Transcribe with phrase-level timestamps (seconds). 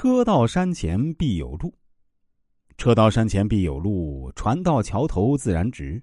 [0.00, 1.74] 车到山前必有路，
[2.76, 6.00] 车到山前必有路，船到桥头自然直。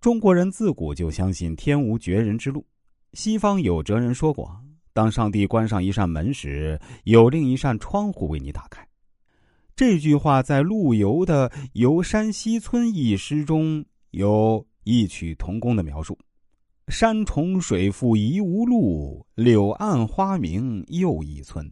[0.00, 2.66] 中国人自古就相信天无绝人之路。
[3.12, 4.50] 西方有哲人说过，
[4.92, 8.84] 当上帝关上一扇门时，有另一扇窗户为你打开。
[9.76, 16.18] 这句话在陆游的《游山西村》一诗中有异曲同工的描述
[16.90, 21.70] ：“山重水复疑无路，柳暗花明又一村。”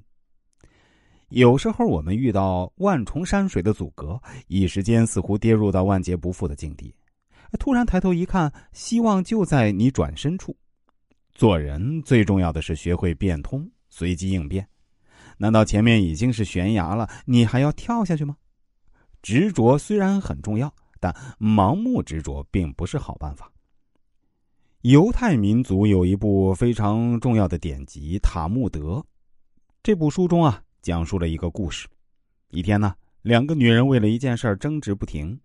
[1.34, 6.94] 有时候我们遇到万重山水的阻隔，一时间似乎跌入到万劫不复的境地。
[7.58, 10.56] 突然抬头一看，希望就在你转身处。
[11.32, 14.64] 做人最重要的是学会变通，随机应变。
[15.36, 18.36] 难道前面已经是悬崖了，你还要跳下去吗？
[19.20, 23.50] 执着虽然很重要，但盲目执着并不是好办法。
[24.82, 28.80] 犹太民族有一部非常重要的典籍《塔木德》，
[29.82, 30.62] 这部书中啊。
[30.84, 31.88] 讲述了一个故事。
[32.50, 35.36] 一天呢，两个女人为了一件事争执不停，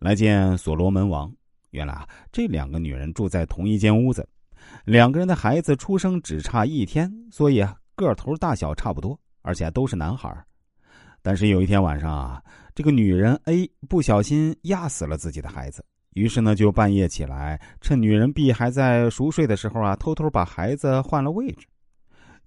[0.00, 1.32] 来见所罗门王。
[1.70, 4.28] 原来啊，这两个女人住在同一间屋子，
[4.84, 10.36] 两个人的孩子出生只差一天，所以啊，个头大小差不多，而且都是男孩。
[11.22, 12.42] 但是有一天晚上啊，
[12.74, 21.68] 这个女人 A 不小心压死了自己的孩子，于是呢，就半夜起来，趁女人 B 还在熟睡的时候啊，偷偷把孩子换了位置。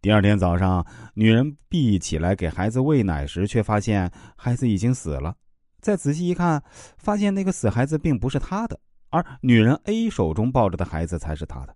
[0.06, 5.36] 第二天早上，女人 B 起来给孩子喂奶时，却发现孩子已经死了。
[5.82, 6.62] 再仔细一看，
[6.96, 11.76] 发现那个死孩子并不是她的，而女人 A 手中抱着的孩子才是她的。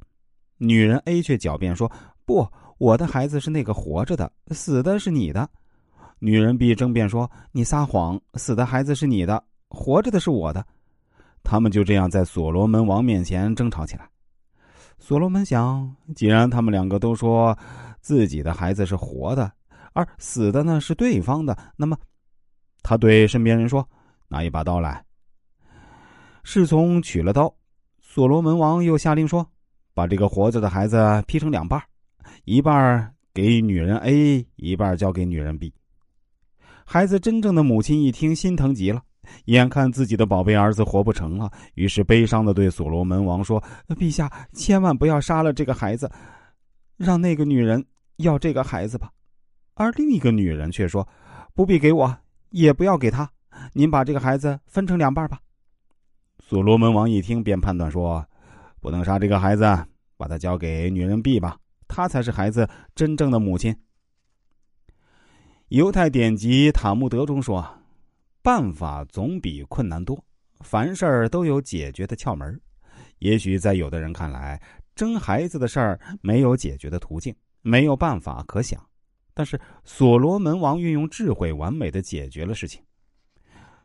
[0.59, 1.91] 女人 A 却狡辩说
[2.23, 5.49] ：“不，我的孩子是那个活着的，死的是你的。”
[6.21, 10.63] 女人 B 争辩说：“你撒谎，死的孩子是你的，活着的是我的。”
[11.41, 14.07] 他们就这样在所罗门王面前争吵起来。
[14.99, 17.57] 所罗门想，既然他们两个都说。
[18.01, 19.51] 自己的孩子是活的，
[19.91, 21.55] 而死的呢是对方的。
[21.75, 21.97] 那么，
[22.81, 23.87] 他对身边人说
[24.29, 25.03] ：“拿一把刀来。”
[26.41, 27.53] 侍从取了刀，
[28.01, 29.45] 所罗门王又下令说
[29.93, 31.79] ：“把这个活着的孩子劈成两半，
[32.45, 35.71] 一半给女人 A，一半交给女人 B。”
[36.87, 39.03] 孩子真正的母亲一听，心疼极了，
[39.45, 46.09] 眼看自己的宝贝儿子活不成了，于是悲伤的对所罗门王说：“陛下，千万不要杀了这个孩子。”
[46.97, 47.85] 让那个女人
[48.17, 49.09] 要这个孩子吧，
[49.73, 51.07] 而另一个女人却说
[51.55, 52.17] ：“不必给我，
[52.49, 53.31] 也不要给他，
[53.71, 55.39] 您把这个孩子分成两半吧。”
[56.43, 58.25] 所罗门王一听，便判断说
[58.81, 59.63] ：“不能杀这个孩子，
[60.17, 61.57] 把他交给女人 B 吧，
[61.87, 63.73] 她才是孩子真正的母亲。”
[65.69, 67.65] 犹太典籍《塔木德》中说
[68.41, 70.23] ：“办法总比困难多，
[70.61, 72.59] 凡事儿都有解决的窍门。
[73.19, 74.61] 也许在有的人看来，
[74.95, 78.81] 争孩子的事儿没有解决的途径，没有办法可想，
[79.33, 82.81] 但是所罗门王运用智慧，完美的解决了事情。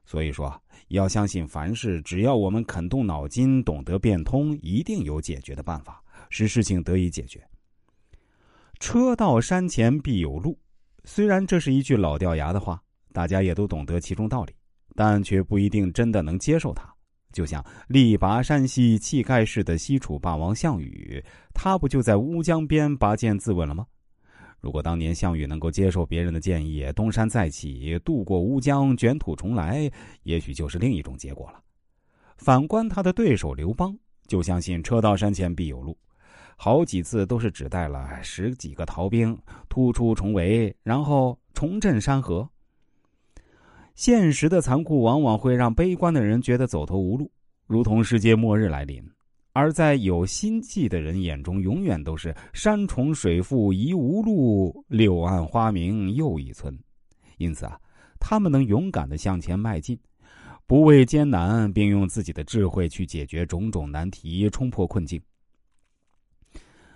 [0.06, 7.42] 所以说，要相信凡事，只要我们肯动脑筋，懂得变通，一定有解决的办法，使事情得以解决。
[8.78, 10.58] 车到山前必有路，
[11.04, 12.82] 虽然这是一句老掉牙的话，
[13.14, 14.52] 大家也都懂得其中道理，
[14.96, 16.92] 但却不一定真的能接受它。
[17.32, 21.24] 就像力拔山兮气盖世的西楚霸王项羽，
[21.54, 23.86] 他不就在乌江边拔剑自刎了吗？
[24.60, 29.88] 如果当年项羽能够接受别人的建议，东山再起，渡过乌江，卷土重来，
[30.24, 31.60] 也许就是另一种结果了。
[32.36, 35.96] 反观他的对手刘邦，就相信车到山前必有路，
[36.56, 39.38] 好几次都是只带了十几个逃兵
[39.68, 42.48] 突出重围，然后重振山河。
[43.94, 47.30] 现实的残酷往往会让悲观的人觉得走投无路，
[47.66, 49.02] 如同世界末日来临；
[49.52, 56.76] 而在有心计的人眼中，永远都是山重水复疑无路，柳暗花明又一村。
[57.38, 57.78] 因此啊，
[58.18, 59.96] 他们能勇敢的向前迈进，
[60.66, 65.20] 不畏艰难，并用自己的智慧去解决种种难题，冲破困境。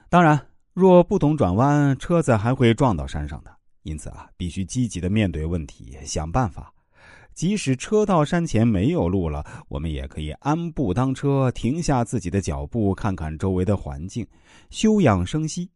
[0.09, 0.41] 当然，
[0.75, 3.57] 若不懂转弯，车子还会撞到山上的。
[3.85, 6.73] 因此啊，必须积极的面对问题，想办法。
[7.39, 14.27] 即使车到山前没有路了，我们也可以安步当车，停下自己的脚步，看看周围的环境，
[14.71, 15.71] 休养生息。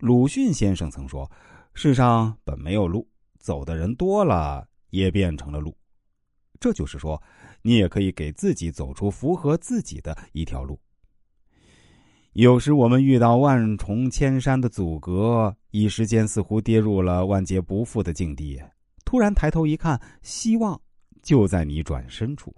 [0.00, 1.26] 鲁迅先生曾说
[1.72, 3.08] ：“世上本没有路，
[3.38, 5.74] 走的人多了，也变成了路。”
[6.60, 7.18] 这就是说，
[7.62, 10.78] 你也可以给自己走出符合自己的一条路。
[12.34, 18.60] 有时我们遇到万重千山的阻隔，一时间似乎跌入了万劫不复的境地。
[19.06, 20.78] 突然抬头一看，希望。
[21.22, 22.54] 就在你转身处。